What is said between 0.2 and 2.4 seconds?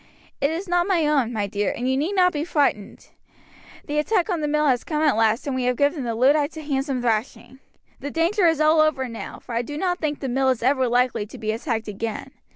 "It is not my own, my dear, and you need not